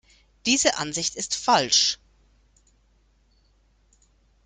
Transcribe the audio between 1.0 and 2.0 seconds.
ist falsch.